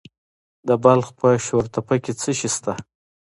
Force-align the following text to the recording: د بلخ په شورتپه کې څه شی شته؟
د 0.67 0.69
بلخ 0.83 1.07
په 1.19 1.27
شورتپه 1.45 1.95
کې 2.03 2.13
څه 2.21 2.31
شی 2.37 2.49
شته؟ 2.55 2.73